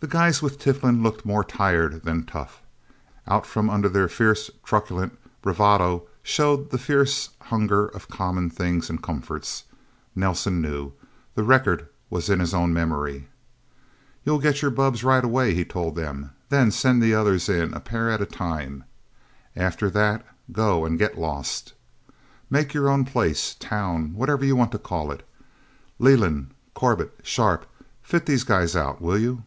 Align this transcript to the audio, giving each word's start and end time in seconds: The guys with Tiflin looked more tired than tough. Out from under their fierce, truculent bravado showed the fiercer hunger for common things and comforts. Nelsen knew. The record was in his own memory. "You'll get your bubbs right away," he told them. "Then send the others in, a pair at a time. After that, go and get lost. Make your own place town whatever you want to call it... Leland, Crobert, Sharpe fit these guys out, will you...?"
The 0.00 0.06
guys 0.06 0.40
with 0.40 0.60
Tiflin 0.60 1.02
looked 1.02 1.24
more 1.26 1.42
tired 1.42 2.04
than 2.04 2.22
tough. 2.24 2.62
Out 3.26 3.44
from 3.46 3.68
under 3.68 3.88
their 3.88 4.06
fierce, 4.06 4.48
truculent 4.64 5.18
bravado 5.42 6.06
showed 6.22 6.70
the 6.70 6.78
fiercer 6.78 7.30
hunger 7.40 7.88
for 7.88 8.06
common 8.06 8.48
things 8.48 8.88
and 8.90 9.02
comforts. 9.02 9.64
Nelsen 10.14 10.62
knew. 10.62 10.92
The 11.34 11.42
record 11.42 11.88
was 12.10 12.28
in 12.30 12.38
his 12.38 12.54
own 12.54 12.72
memory. 12.72 13.26
"You'll 14.22 14.38
get 14.38 14.62
your 14.62 14.70
bubbs 14.70 15.02
right 15.02 15.24
away," 15.24 15.52
he 15.52 15.64
told 15.64 15.96
them. 15.96 16.30
"Then 16.48 16.70
send 16.70 17.02
the 17.02 17.14
others 17.16 17.48
in, 17.48 17.74
a 17.74 17.80
pair 17.80 18.08
at 18.08 18.22
a 18.22 18.24
time. 18.24 18.84
After 19.56 19.90
that, 19.90 20.24
go 20.52 20.84
and 20.84 20.96
get 20.96 21.18
lost. 21.18 21.72
Make 22.48 22.72
your 22.72 22.88
own 22.88 23.04
place 23.04 23.56
town 23.58 24.14
whatever 24.14 24.44
you 24.44 24.54
want 24.54 24.70
to 24.70 24.78
call 24.78 25.10
it... 25.10 25.26
Leland, 25.98 26.50
Crobert, 26.76 27.18
Sharpe 27.24 27.66
fit 28.00 28.26
these 28.26 28.44
guys 28.44 28.76
out, 28.76 29.02
will 29.02 29.18
you...?" 29.18 29.42